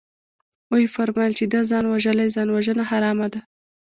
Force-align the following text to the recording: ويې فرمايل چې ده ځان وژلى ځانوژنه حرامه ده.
ويې 0.71 0.91
فرمايل 0.95 1.33
چې 1.39 1.45
ده 1.51 1.59
ځان 1.71 1.85
وژلى 1.87 2.25
ځانوژنه 2.35 2.83
حرامه 2.91 3.27
ده. 3.33 3.39